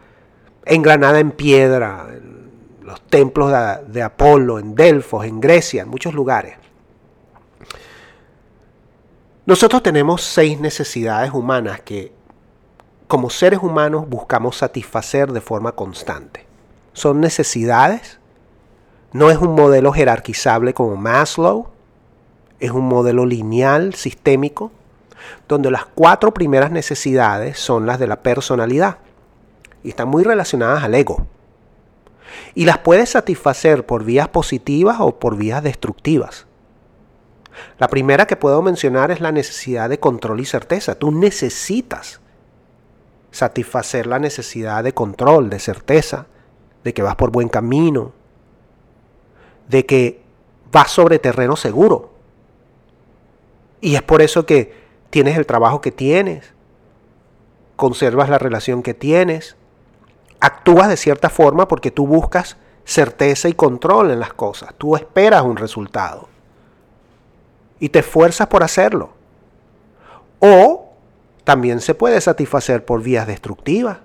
engranada 0.65 1.19
en 1.19 1.33
piedra, 1.33 2.07
en 2.09 2.51
los 2.83 3.01
templos 3.03 3.51
de, 3.51 3.93
de 3.93 4.03
Apolo, 4.03 4.61
en 4.61 4.77
Delfos, 4.77 5.27
en 5.27 5.41
Grecia, 5.41 5.83
en 5.83 5.89
muchos 5.89 6.15
lugares. 6.15 6.64
Nosotros 9.47 9.83
tenemos 9.83 10.23
seis 10.23 10.59
necesidades 10.59 11.31
humanas 11.35 11.83
que 11.83 12.15
como 13.07 13.29
seres 13.29 13.61
humanos 13.63 14.09
buscamos 14.09 14.57
satisfacer 14.57 15.33
de 15.33 15.43
forma 15.43 15.73
constante. 15.73 16.47
Son 16.95 17.21
necesidades, 17.21 18.19
no 19.13 19.31
es 19.31 19.37
un 19.37 19.55
modelo 19.55 19.93
jerarquizable 19.93 20.73
como 20.73 20.97
Maslow, 20.97 21.69
es 22.59 22.71
un 22.71 22.87
modelo 22.89 23.27
lineal, 23.27 23.93
sistémico, 23.93 24.73
donde 25.47 25.71
las 25.71 25.85
cuatro 25.85 26.33
primeras 26.33 26.71
necesidades 26.71 27.59
son 27.59 27.85
las 27.85 27.99
de 27.99 28.07
la 28.07 28.23
personalidad 28.23 28.97
y 29.83 29.91
están 29.91 30.09
muy 30.09 30.25
relacionadas 30.25 30.85
al 30.85 30.95
ego. 30.95 31.27
Y 32.55 32.65
las 32.65 32.79
puedes 32.79 33.11
satisfacer 33.11 33.85
por 33.85 34.05
vías 34.05 34.29
positivas 34.29 34.97
o 35.01 35.19
por 35.19 35.37
vías 35.37 35.63
destructivas. 35.63 36.47
La 37.79 37.89
primera 37.89 38.27
que 38.27 38.37
puedo 38.37 38.63
mencionar 38.63 39.11
es 39.11 39.21
la 39.21 39.33
necesidad 39.33 39.89
de 39.89 39.99
control 39.99 40.41
y 40.41 40.45
certeza. 40.45 40.95
Tú 40.95 41.11
necesitas 41.11 42.21
satisfacer 43.31 44.07
la 44.07 44.19
necesidad 44.19 44.85
de 44.85 44.95
control, 44.95 45.51
de 45.51 45.59
certeza, 45.59 46.27
de 46.85 46.95
que 46.95 47.03
vas 47.03 47.17
por 47.17 47.31
buen 47.31 47.49
camino, 47.49 48.13
de 49.69 49.87
que 49.87 50.23
vas 50.71 50.91
sobre 50.91 51.19
terreno 51.19 51.57
seguro. 51.57 52.13
Y 53.81 53.97
es 53.97 54.03
por 54.03 54.23
eso 54.23 54.47
que 54.47 54.73
tienes 55.11 55.37
el 55.37 55.47
trabajo 55.47 55.81
que 55.81 55.93
tienes, 55.93 56.53
conservas 57.77 58.29
la 58.29 58.39
relación 58.39 58.83
que 58.83 58.95
tienes, 58.95 59.57
actúas 60.41 60.89
de 60.89 60.97
cierta 60.97 61.29
forma 61.29 61.69
porque 61.69 61.91
tú 61.91 62.07
buscas 62.07 62.57
certeza 62.85 63.49
y 63.49 63.55
control 63.55 64.11
en 64.11 64.21
las 64.21 64.33
cosas, 64.33 64.75
tú 64.77 64.95
esperas 64.95 65.43
un 65.43 65.57
resultado 65.57 66.29
y 67.85 67.91
te 67.91 67.99
esfuerzas 67.99 68.47
por 68.47 68.63
hacerlo. 68.63 69.11
O 70.39 70.95
también 71.45 71.83
se 71.83 71.95
puede 71.95 72.19
satisfacer 72.23 72.87
por 72.87 73.03
vías 73.03 73.27
destructivas. 73.27 73.99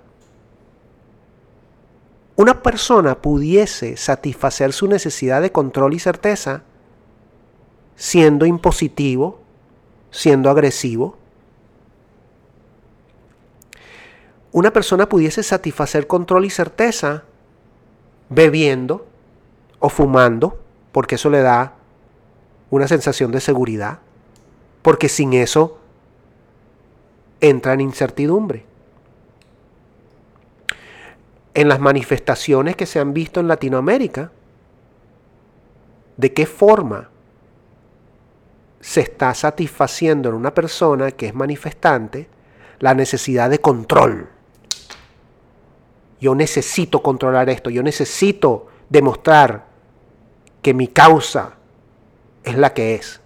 Una 2.36 2.62
persona 2.62 3.22
pudiese 3.22 3.96
satisfacer 3.96 4.74
su 4.74 4.86
necesidad 4.86 5.40
de 5.40 5.50
control 5.50 5.94
y 5.94 5.98
certeza 5.98 6.62
siendo 7.96 8.44
impositivo, 8.44 9.40
siendo 10.10 10.50
agresivo. 10.50 11.16
Una 14.52 14.74
persona 14.74 15.08
pudiese 15.08 15.42
satisfacer 15.42 16.06
control 16.06 16.44
y 16.44 16.50
certeza 16.50 17.24
bebiendo 18.28 19.06
o 19.78 19.88
fumando, 19.88 20.60
porque 20.92 21.14
eso 21.14 21.30
le 21.30 21.40
da 21.40 21.79
una 22.70 22.86
sensación 22.86 23.32
de 23.32 23.40
seguridad, 23.40 23.98
porque 24.82 25.08
sin 25.08 25.32
eso 25.34 25.78
entra 27.40 27.74
en 27.74 27.80
incertidumbre. 27.80 28.64
En 31.52 31.68
las 31.68 31.80
manifestaciones 31.80 32.76
que 32.76 32.86
se 32.86 33.00
han 33.00 33.12
visto 33.12 33.40
en 33.40 33.48
Latinoamérica, 33.48 34.30
¿de 36.16 36.32
qué 36.32 36.46
forma 36.46 37.10
se 38.80 39.00
está 39.00 39.34
satisfaciendo 39.34 40.28
en 40.28 40.36
una 40.36 40.54
persona 40.54 41.10
que 41.10 41.26
es 41.26 41.34
manifestante 41.34 42.28
la 42.78 42.94
necesidad 42.94 43.50
de 43.50 43.60
control? 43.60 44.28
Yo 46.20 46.34
necesito 46.34 47.02
controlar 47.02 47.50
esto, 47.50 47.68
yo 47.68 47.82
necesito 47.82 48.68
demostrar 48.88 49.66
que 50.62 50.74
mi 50.74 50.88
causa 50.88 51.56
es 52.44 52.56
la 52.56 52.74
que 52.74 52.94
es. 52.94 53.20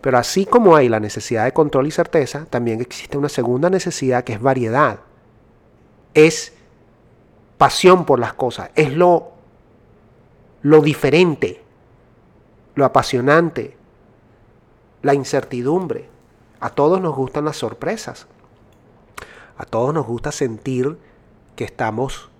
Pero 0.00 0.18
así 0.18 0.46
como 0.46 0.74
hay 0.74 0.88
la 0.88 1.00
necesidad 1.00 1.44
de 1.44 1.52
control 1.52 1.86
y 1.86 1.92
certeza, 1.92 2.46
también 2.46 2.80
existe 2.80 3.16
una 3.16 3.28
segunda 3.28 3.70
necesidad 3.70 4.24
que 4.24 4.32
es 4.32 4.40
variedad. 4.40 4.98
Es 6.14 6.52
pasión 7.56 8.04
por 8.04 8.18
las 8.18 8.34
cosas, 8.34 8.70
es 8.74 8.92
lo, 8.92 9.30
lo 10.62 10.82
diferente, 10.82 11.62
lo 12.74 12.84
apasionante, 12.84 13.76
la 15.02 15.14
incertidumbre. 15.14 16.08
A 16.58 16.70
todos 16.70 17.00
nos 17.00 17.14
gustan 17.14 17.44
las 17.44 17.56
sorpresas. 17.56 18.26
A 19.56 19.64
todos 19.64 19.94
nos 19.94 20.06
gusta 20.06 20.32
sentir 20.32 20.98
que 21.54 21.64
estamos 21.64 22.30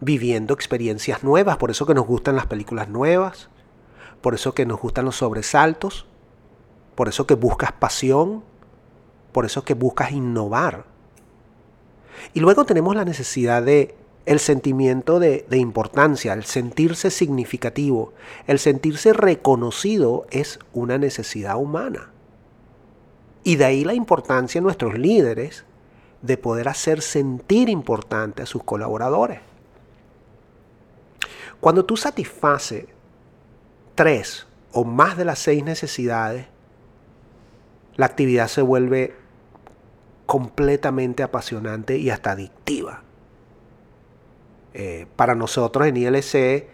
viviendo 0.00 0.52
experiencias 0.52 1.22
nuevas, 1.22 1.56
por 1.56 1.70
eso 1.70 1.86
que 1.86 1.94
nos 1.94 2.06
gustan 2.06 2.36
las 2.36 2.46
películas 2.46 2.88
nuevas, 2.88 3.48
por 4.20 4.34
eso 4.34 4.54
que 4.54 4.66
nos 4.66 4.80
gustan 4.80 5.04
los 5.04 5.16
sobresaltos, 5.16 6.06
por 6.94 7.08
eso 7.08 7.26
que 7.26 7.34
buscas 7.34 7.72
pasión, 7.72 8.42
por 9.32 9.46
eso 9.46 9.64
que 9.64 9.74
buscas 9.74 10.12
innovar. 10.12 10.84
Y 12.34 12.40
luego 12.40 12.64
tenemos 12.64 12.94
la 12.94 13.04
necesidad 13.04 13.62
de 13.62 13.94
el 14.26 14.38
sentimiento 14.38 15.18
de, 15.18 15.46
de, 15.48 15.56
importancia, 15.56 16.34
el 16.34 16.44
sentirse 16.44 17.10
significativo, 17.10 18.12
el 18.46 18.58
sentirse 18.58 19.12
reconocido 19.12 20.26
es 20.30 20.58
una 20.74 20.98
necesidad 20.98 21.56
humana. 21.56 22.10
Y 23.42 23.56
de 23.56 23.64
ahí 23.64 23.84
la 23.84 23.94
importancia 23.94 24.60
de 24.60 24.64
nuestros 24.64 24.98
líderes 24.98 25.64
de 26.20 26.36
poder 26.36 26.68
hacer 26.68 27.00
sentir 27.00 27.70
importante 27.70 28.42
a 28.42 28.46
sus 28.46 28.62
colaboradores. 28.62 29.40
Cuando 31.60 31.84
tú 31.84 31.96
satisfaces 31.96 32.84
tres 34.00 34.46
o 34.72 34.84
más 34.84 35.18
de 35.18 35.26
las 35.26 35.40
seis 35.40 35.62
necesidades, 35.62 36.46
la 37.96 38.06
actividad 38.06 38.48
se 38.48 38.62
vuelve 38.62 39.14
completamente 40.24 41.22
apasionante 41.22 41.98
y 41.98 42.08
hasta 42.08 42.30
adictiva. 42.30 43.02
Eh, 44.72 45.06
para 45.16 45.34
nosotros 45.34 45.86
en 45.86 45.98
ILC, 45.98 46.66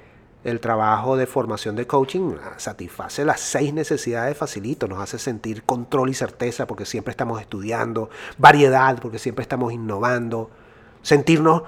el 0.45 0.61
trabajo 0.61 1.17
de 1.17 1.27
formación 1.27 1.75
de 1.75 1.89
coaching 1.89 2.37
satisface 2.59 3.25
las 3.25 3.41
seis 3.41 3.75
necesidades 3.75 4.39
facilito, 4.39 4.87
nos 4.87 5.01
hace 5.01 5.19
sentir 5.19 5.65
control 5.65 6.11
y 6.11 6.15
certeza 6.15 6.69
porque 6.69 6.85
siempre 6.85 7.11
estamos 7.11 7.41
estudiando, 7.41 8.09
variedad 8.39 9.01
porque 9.01 9.19
siempre 9.19 9.43
estamos 9.43 9.73
innovando, 9.73 10.49
sentirnos 11.03 11.65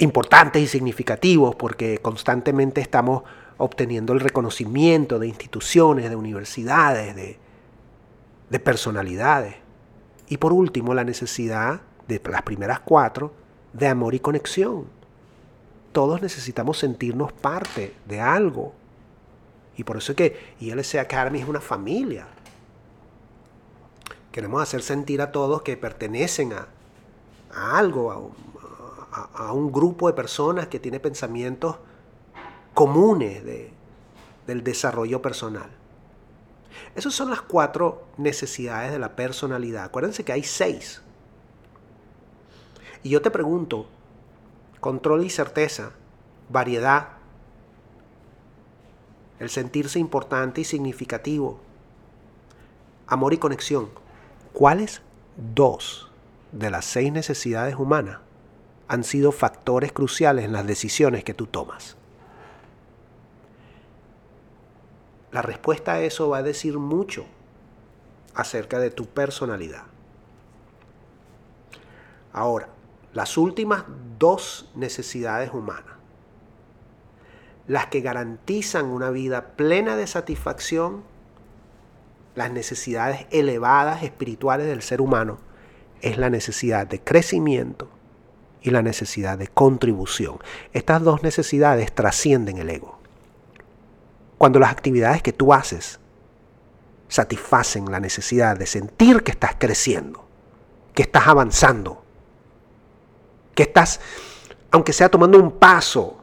importantes 0.00 0.60
y 0.60 0.66
significativos 0.66 1.56
porque 1.56 1.96
constantemente 2.02 2.82
estamos 2.82 3.22
obteniendo 3.58 4.12
el 4.12 4.20
reconocimiento 4.20 5.18
de 5.18 5.28
instituciones, 5.28 6.08
de 6.10 6.16
universidades, 6.16 7.14
de, 7.16 7.38
de 8.50 8.60
personalidades. 8.60 9.56
Y 10.28 10.38
por 10.38 10.52
último, 10.52 10.94
la 10.94 11.04
necesidad 11.04 11.80
de 12.08 12.20
las 12.30 12.42
primeras 12.42 12.80
cuatro 12.80 13.32
de 13.72 13.88
amor 13.88 14.14
y 14.14 14.20
conexión. 14.20 14.86
Todos 15.92 16.22
necesitamos 16.22 16.78
sentirnos 16.78 17.32
parte 17.32 17.94
de 18.06 18.20
algo. 18.20 18.72
Y 19.76 19.84
por 19.84 19.96
eso 19.96 20.12
es 20.12 20.16
que 20.16 20.54
ILC 20.60 20.96
Academy 20.96 21.40
es 21.40 21.48
una 21.48 21.60
familia. 21.60 22.26
Queremos 24.32 24.62
hacer 24.62 24.82
sentir 24.82 25.22
a 25.22 25.32
todos 25.32 25.62
que 25.62 25.76
pertenecen 25.76 26.52
a, 26.52 26.68
algo, 27.50 28.32
a 29.34 29.52
un, 29.52 29.72
grupo 29.72 30.08
de 30.08 30.12
personas 30.12 30.66
que 30.66 30.78
tiene 30.78 31.00
pensamientos 31.00 31.76
comunes 32.76 33.42
del 34.46 34.62
desarrollo 34.62 35.22
personal. 35.22 35.70
Esas 36.94 37.14
son 37.14 37.30
las 37.30 37.40
cuatro 37.40 38.04
necesidades 38.18 38.92
de 38.92 38.98
la 38.98 39.16
personalidad. 39.16 39.84
Acuérdense 39.84 40.26
que 40.26 40.32
hay 40.34 40.42
seis. 40.42 41.00
Y 43.02 43.08
yo 43.08 43.22
te 43.22 43.30
pregunto, 43.30 43.86
control 44.78 45.24
y 45.24 45.30
certeza, 45.30 45.92
variedad, 46.50 47.12
el 49.38 49.48
sentirse 49.48 49.98
importante 49.98 50.60
y 50.60 50.64
significativo, 50.64 51.58
amor 53.06 53.32
y 53.32 53.38
conexión. 53.38 53.88
¿Cuáles 54.52 55.00
dos 55.54 56.12
de 56.52 56.70
las 56.70 56.84
seis 56.84 57.10
necesidades 57.10 57.76
humanas 57.76 58.18
han 58.86 59.02
sido 59.02 59.32
factores 59.32 59.92
cruciales 59.92 60.44
en 60.44 60.52
las 60.52 60.66
decisiones 60.66 61.24
que 61.24 61.32
tú 61.32 61.46
tomas? 61.46 61.96
La 65.36 65.42
respuesta 65.42 65.92
a 65.92 66.00
eso 66.00 66.30
va 66.30 66.38
a 66.38 66.42
decir 66.42 66.78
mucho 66.78 67.26
acerca 68.34 68.78
de 68.78 68.88
tu 68.88 69.04
personalidad. 69.04 69.82
Ahora, 72.32 72.70
las 73.12 73.36
últimas 73.36 73.84
dos 74.18 74.70
necesidades 74.74 75.52
humanas, 75.52 75.92
las 77.66 77.88
que 77.88 78.00
garantizan 78.00 78.86
una 78.86 79.10
vida 79.10 79.48
plena 79.56 79.94
de 79.94 80.06
satisfacción, 80.06 81.04
las 82.34 82.50
necesidades 82.50 83.26
elevadas 83.30 84.04
espirituales 84.04 84.66
del 84.66 84.80
ser 84.80 85.02
humano, 85.02 85.36
es 86.00 86.16
la 86.16 86.30
necesidad 86.30 86.86
de 86.86 87.02
crecimiento 87.02 87.90
y 88.62 88.70
la 88.70 88.80
necesidad 88.80 89.36
de 89.36 89.48
contribución. 89.48 90.38
Estas 90.72 91.02
dos 91.02 91.22
necesidades 91.22 91.94
trascienden 91.94 92.56
el 92.56 92.70
ego. 92.70 92.95
Cuando 94.38 94.58
las 94.58 94.70
actividades 94.70 95.22
que 95.22 95.32
tú 95.32 95.52
haces 95.52 95.98
satisfacen 97.08 97.90
la 97.90 98.00
necesidad 98.00 98.56
de 98.56 98.66
sentir 98.66 99.22
que 99.22 99.30
estás 99.30 99.54
creciendo, 99.58 100.24
que 100.94 101.02
estás 101.02 101.26
avanzando, 101.28 102.02
que 103.54 103.62
estás, 103.62 104.00
aunque 104.70 104.92
sea 104.92 105.08
tomando 105.08 105.38
un 105.38 105.52
paso 105.52 106.18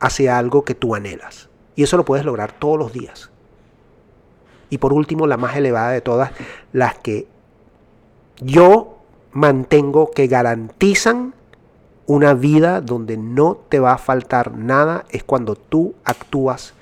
hacia 0.00 0.38
algo 0.38 0.64
que 0.64 0.74
tú 0.74 0.94
anhelas. 0.94 1.48
Y 1.76 1.82
eso 1.82 1.96
lo 1.96 2.04
puedes 2.04 2.24
lograr 2.24 2.52
todos 2.52 2.78
los 2.78 2.92
días. 2.92 3.30
Y 4.68 4.78
por 4.78 4.92
último, 4.92 5.26
la 5.26 5.36
más 5.36 5.56
elevada 5.56 5.90
de 5.90 6.00
todas, 6.00 6.32
las 6.72 6.98
que 6.98 7.26
yo 8.40 8.98
mantengo 9.32 10.10
que 10.10 10.26
garantizan 10.26 11.34
una 12.06 12.34
vida 12.34 12.80
donde 12.80 13.16
no 13.16 13.56
te 13.68 13.78
va 13.78 13.92
a 13.92 13.98
faltar 13.98 14.56
nada, 14.56 15.04
es 15.10 15.22
cuando 15.22 15.54
tú 15.54 15.94
actúas 16.04 16.74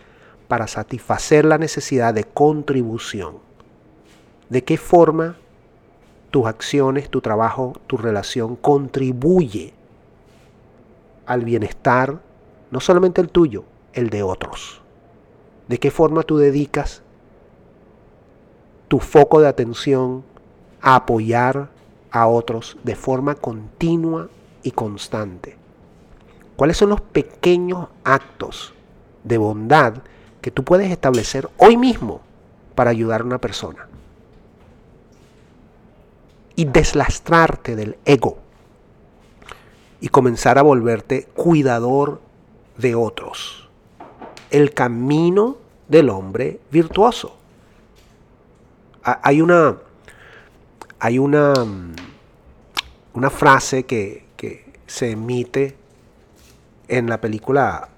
para 0.49 0.67
satisfacer 0.67 1.45
la 1.45 1.59
necesidad 1.59 2.15
de 2.15 2.25
contribución. 2.25 3.37
¿De 4.49 4.65
qué 4.65 4.79
forma 4.79 5.37
tus 6.31 6.47
acciones, 6.47 7.11
tu 7.11 7.21
trabajo, 7.21 7.75
tu 7.87 7.99
relación 7.99 8.57
contribuye 8.57 9.75
al 11.27 11.45
bienestar, 11.45 12.19
no 12.71 12.81
solamente 12.81 13.21
el 13.21 13.29
tuyo, 13.29 13.65
el 13.93 14.09
de 14.09 14.23
otros? 14.23 14.81
¿De 15.69 15.79
qué 15.79 15.91
forma 15.91 16.23
tú 16.23 16.39
dedicas 16.39 17.03
tu 18.89 19.01
foco 19.01 19.43
de 19.43 19.49
atención 19.49 20.25
a 20.81 20.97
apoyar 20.97 21.69
a 22.11 22.27
otros 22.27 22.79
de 22.85 22.97
forma 22.97 23.35
continua 23.35 24.31
y 24.63 24.71
constante? 24.71 25.59
¿Cuáles 26.57 26.79
son 26.79 26.89
los 26.89 27.03
pequeños 27.03 27.89
actos 28.03 28.73
de 29.25 29.37
bondad 29.37 30.03
que 30.41 30.51
tú 30.51 30.65
puedes 30.65 30.91
establecer 30.91 31.49
hoy 31.59 31.77
mismo 31.77 32.21
para 32.75 32.91
ayudar 32.91 33.23
a 33.23 33.25
una 33.25 33.39
persona. 33.39 33.89
Y 36.55 36.65
deslastrarte 36.65 37.77
del 37.77 37.97
ego. 38.05 38.39
Y 40.01 40.09
comenzar 40.09 40.59
a 40.59 40.63
volverte 40.63 41.25
cuidador 41.35 42.21
de 42.77 42.95
otros. 42.95 43.69
El 44.51 44.73
camino 44.75 45.57
del 45.89 46.11
hombre 46.11 46.61
virtuoso. 46.71 47.37
Hay 49.03 49.41
una, 49.41 49.79
hay 50.99 51.19
una, 51.19 51.55
una 53.15 53.31
frase 53.31 53.85
que, 53.85 54.27
que 54.37 54.73
se 54.87 55.13
emite 55.13 55.77
en 56.89 57.09
la 57.09 57.21
película 57.21 57.89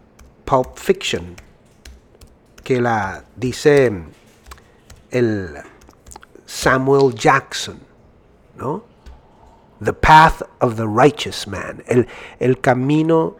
Pulp 0.44 0.76
Fiction 0.76 1.34
que 2.70 2.80
la 2.80 3.24
dice 3.34 3.92
el 5.10 5.56
Samuel 6.46 7.12
Jackson, 7.16 7.80
¿no? 8.56 8.84
The 9.82 9.92
path 9.92 10.42
of 10.60 10.76
the 10.76 10.86
righteous 10.86 11.48
man, 11.48 11.82
el, 11.88 12.06
el 12.38 12.60
camino 12.60 13.34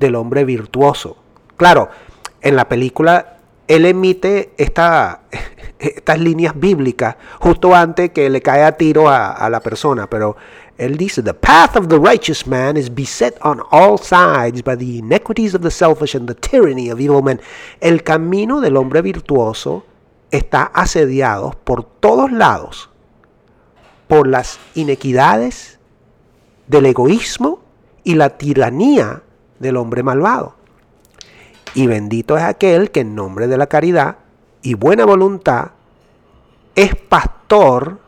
del 0.00 0.16
hombre 0.16 0.44
virtuoso. 0.44 1.16
Claro, 1.56 1.90
en 2.40 2.56
la 2.56 2.68
película 2.68 3.36
él 3.68 3.86
emite 3.86 4.52
esta, 4.56 5.20
estas 5.78 6.18
líneas 6.18 6.58
bíblicas 6.58 7.14
justo 7.38 7.72
antes 7.72 8.10
que 8.10 8.28
le 8.28 8.42
cae 8.42 8.64
a 8.64 8.72
tiro 8.72 9.08
a, 9.08 9.30
a 9.30 9.48
la 9.48 9.60
persona, 9.60 10.10
pero 10.10 10.36
él 10.78 10.96
dice, 10.96 11.22
The 11.22 11.34
path 11.34 11.76
of 11.76 11.88
the 11.88 11.98
righteous 11.98 12.46
man 12.46 12.76
is 12.76 12.90
beset 12.90 13.36
on 13.42 13.62
all 13.70 13.98
sides 13.98 14.62
by 14.62 14.76
the 14.76 14.98
iniquities 14.98 15.54
of 15.54 15.62
the 15.62 15.70
selfish 15.70 16.14
and 16.14 16.28
the 16.28 16.34
tyranny 16.34 16.90
of 16.90 17.00
evil 17.00 17.22
men. 17.22 17.40
El 17.80 18.02
camino 18.02 18.60
del 18.60 18.76
hombre 18.76 19.00
virtuoso 19.00 19.84
está 20.30 20.64
asediado 20.64 21.52
por 21.64 21.84
todos 21.84 22.30
lados 22.30 22.90
por 24.06 24.26
las 24.26 24.58
inequidades 24.74 25.78
del 26.66 26.86
egoísmo 26.86 27.60
y 28.04 28.14
la 28.14 28.36
tiranía 28.36 29.22
del 29.58 29.76
hombre 29.76 30.02
malvado. 30.02 30.56
Y 31.74 31.86
bendito 31.86 32.36
es 32.36 32.44
aquel 32.44 32.90
que 32.90 33.00
en 33.00 33.14
nombre 33.14 33.48
de 33.48 33.56
la 33.56 33.66
caridad 33.66 34.18
y 34.62 34.74
buena 34.74 35.04
voluntad 35.04 35.72
es 36.74 36.94
pastor 36.94 37.98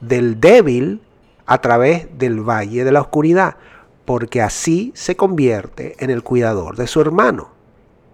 del 0.00 0.40
débil 0.40 1.00
a 1.46 1.60
través 1.60 2.06
del 2.18 2.40
valle 2.40 2.84
de 2.84 2.92
la 2.92 3.00
oscuridad, 3.00 3.56
porque 4.04 4.42
así 4.42 4.92
se 4.94 5.16
convierte 5.16 5.96
en 5.98 6.10
el 6.10 6.22
cuidador 6.22 6.76
de 6.76 6.86
su 6.86 7.00
hermano 7.00 7.50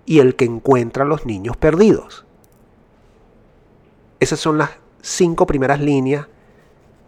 y 0.04 0.20
el 0.20 0.36
que 0.36 0.44
encuentra 0.44 1.04
a 1.04 1.06
los 1.06 1.26
niños 1.26 1.56
perdidos. 1.56 2.24
Esas 4.20 4.40
son 4.40 4.58
las 4.58 4.70
cinco 5.02 5.46
primeras 5.46 5.80
líneas 5.80 6.26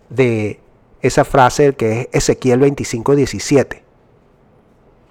de 0.09 0.61
esa 1.03 1.25
frase 1.25 1.75
que 1.75 2.03
es 2.13 2.25
Ezequiel 2.25 2.61
25, 2.61 3.17
17. 3.17 3.85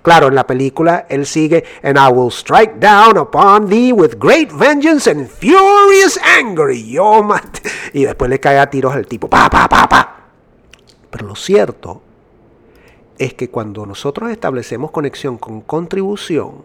Claro, 0.01 0.27
en 0.27 0.35
la 0.35 0.47
película 0.47 1.05
él 1.09 1.25
sigue, 1.25 1.65
and 1.83 1.97
I 1.97 2.11
will 2.11 2.31
strike 2.31 2.79
down 2.79 3.17
upon 3.17 3.67
thee 3.67 3.91
with 3.91 4.17
great 4.17 4.49
vengeance 4.51 5.09
and 5.09 5.27
furious 5.27 6.17
anger. 6.39 6.71
Y, 6.71 6.97
y 7.93 8.05
después 8.05 8.29
le 8.29 8.39
cae 8.39 8.59
a 8.59 8.69
tiros 8.69 8.93
al 8.93 9.07
tipo, 9.07 9.29
pa, 9.29 9.49
pa, 9.49 9.67
pa, 9.67 9.89
pa. 9.89 10.18
Pero 11.09 11.27
lo 11.27 11.35
cierto 11.35 12.01
es 13.17 13.33
que 13.33 13.49
cuando 13.49 13.85
nosotros 13.85 14.29
establecemos 14.31 14.91
conexión 14.91 15.37
con 15.37 15.61
contribución 15.61 16.63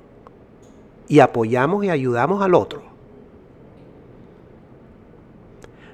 y 1.09 1.21
apoyamos 1.21 1.85
y 1.85 1.91
ayudamos 1.91 2.43
al 2.43 2.55
otro, 2.55 2.83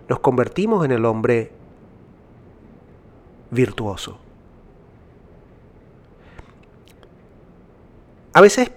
nos 0.09 0.21
convertimos 0.21 0.85
en 0.85 0.91
el 0.93 1.05
hombre 1.05 1.53
virtuoso. 3.51 4.19
A 8.33 8.41
veces 8.41 8.71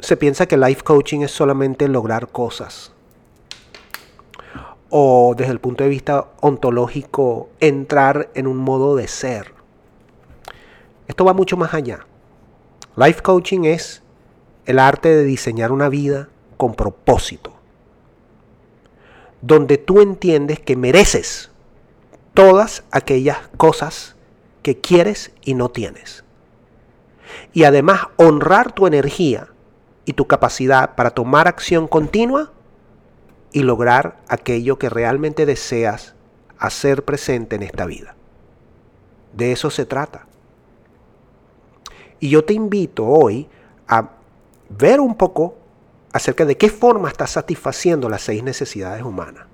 se 0.00 0.16
piensa 0.16 0.46
que 0.46 0.56
life 0.56 0.82
coaching 0.82 1.20
es 1.20 1.30
solamente 1.30 1.88
lograr 1.88 2.28
cosas. 2.28 2.92
O 4.94 5.32
desde 5.34 5.52
el 5.52 5.58
punto 5.58 5.84
de 5.84 5.88
vista 5.88 6.26
ontológico, 6.42 7.48
entrar 7.60 8.28
en 8.34 8.46
un 8.46 8.58
modo 8.58 8.94
de 8.94 9.08
ser. 9.08 9.54
Esto 11.08 11.24
va 11.24 11.32
mucho 11.32 11.56
más 11.56 11.72
allá. 11.72 12.06
Life 12.96 13.22
coaching 13.22 13.64
es 13.64 14.02
el 14.66 14.78
arte 14.78 15.08
de 15.08 15.24
diseñar 15.24 15.72
una 15.72 15.88
vida 15.88 16.28
con 16.58 16.74
propósito. 16.74 17.54
Donde 19.40 19.78
tú 19.78 20.02
entiendes 20.02 20.60
que 20.60 20.76
mereces 20.76 21.50
todas 22.34 22.84
aquellas 22.90 23.38
cosas 23.56 24.14
que 24.62 24.78
quieres 24.78 25.32
y 25.40 25.54
no 25.54 25.70
tienes. 25.70 26.22
Y 27.54 27.64
además 27.64 28.08
honrar 28.16 28.72
tu 28.72 28.86
energía 28.86 29.48
y 30.04 30.12
tu 30.12 30.26
capacidad 30.26 30.96
para 30.96 31.12
tomar 31.12 31.48
acción 31.48 31.88
continua 31.88 32.52
y 33.52 33.62
lograr 33.62 34.18
aquello 34.28 34.78
que 34.78 34.88
realmente 34.88 35.46
deseas 35.46 36.14
hacer 36.58 37.04
presente 37.04 37.56
en 37.56 37.62
esta 37.62 37.86
vida. 37.86 38.14
De 39.32 39.52
eso 39.52 39.70
se 39.70 39.86
trata. 39.86 40.26
Y 42.20 42.28
yo 42.28 42.44
te 42.44 42.54
invito 42.54 43.06
hoy 43.06 43.48
a 43.88 44.10
ver 44.68 45.00
un 45.00 45.16
poco 45.16 45.56
acerca 46.12 46.44
de 46.44 46.56
qué 46.56 46.68
forma 46.68 47.08
estás 47.08 47.30
satisfaciendo 47.30 48.08
las 48.08 48.22
seis 48.22 48.42
necesidades 48.42 49.02
humanas. 49.02 49.46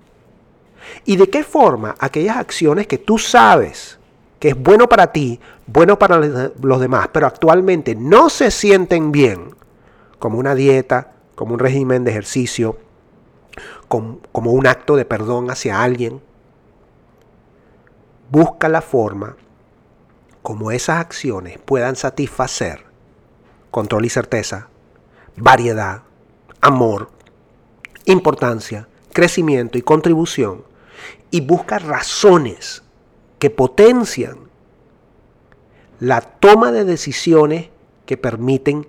Y 1.04 1.16
de 1.16 1.28
qué 1.28 1.44
forma 1.44 1.94
aquellas 1.98 2.36
acciones 2.36 2.86
que 2.86 2.98
tú 2.98 3.18
sabes 3.18 3.98
que 4.38 4.50
es 4.50 4.56
bueno 4.56 4.88
para 4.88 5.12
ti, 5.12 5.40
bueno 5.66 5.98
para 5.98 6.18
los 6.18 6.80
demás, 6.80 7.08
pero 7.12 7.26
actualmente 7.26 7.94
no 7.94 8.30
se 8.30 8.50
sienten 8.50 9.10
bien, 9.10 9.54
como 10.18 10.38
una 10.38 10.54
dieta, 10.54 11.12
como 11.34 11.54
un 11.54 11.58
régimen 11.58 12.04
de 12.04 12.10
ejercicio, 12.12 12.78
como 13.88 14.52
un 14.52 14.66
acto 14.66 14.96
de 14.96 15.04
perdón 15.04 15.50
hacia 15.50 15.82
alguien, 15.82 16.20
busca 18.30 18.68
la 18.68 18.82
forma 18.82 19.36
como 20.42 20.70
esas 20.70 20.98
acciones 20.98 21.58
puedan 21.58 21.96
satisfacer 21.96 22.84
control 23.70 24.06
y 24.06 24.08
certeza, 24.08 24.68
variedad, 25.36 26.02
amor, 26.60 27.10
importancia, 28.06 28.88
crecimiento 29.12 29.78
y 29.78 29.82
contribución 29.82 30.64
y 31.30 31.42
busca 31.42 31.78
razones 31.78 32.82
que 33.38 33.50
potencian 33.50 34.48
la 36.00 36.20
toma 36.20 36.72
de 36.72 36.84
decisiones 36.84 37.68
que 38.06 38.16
permiten 38.16 38.86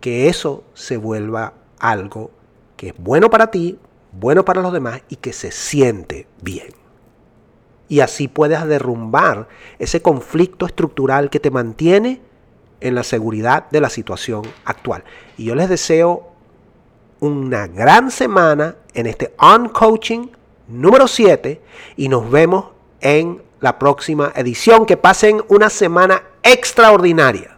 que 0.00 0.28
eso 0.28 0.64
se 0.74 0.96
vuelva 0.96 1.54
algo 1.78 2.30
que 2.76 2.88
es 2.88 2.94
bueno 2.96 3.28
para 3.28 3.50
ti, 3.50 3.78
bueno 4.12 4.44
para 4.44 4.62
los 4.62 4.72
demás 4.72 5.02
y 5.08 5.16
que 5.16 5.32
se 5.32 5.50
siente 5.50 6.26
bien. 6.42 6.68
Y 7.88 8.00
así 8.00 8.28
puedes 8.28 8.64
derrumbar 8.66 9.48
ese 9.78 10.02
conflicto 10.02 10.66
estructural 10.66 11.30
que 11.30 11.40
te 11.40 11.50
mantiene 11.50 12.20
en 12.80 12.94
la 12.94 13.02
seguridad 13.02 13.68
de 13.70 13.80
la 13.80 13.90
situación 13.90 14.42
actual. 14.64 15.04
Y 15.36 15.44
yo 15.44 15.54
les 15.54 15.68
deseo 15.68 16.28
una 17.20 17.66
gran 17.66 18.10
semana 18.10 18.76
en 18.94 19.06
este 19.06 19.34
On 19.38 19.68
Coaching 19.70 20.28
número 20.68 21.08
7 21.08 21.60
y 21.96 22.08
nos 22.08 22.30
vemos 22.30 22.66
en 23.00 23.42
la 23.60 23.78
próxima 23.78 24.32
edición. 24.36 24.86
Que 24.86 24.96
pasen 24.96 25.42
una 25.48 25.70
semana 25.70 26.22
extraordinaria. 26.42 27.57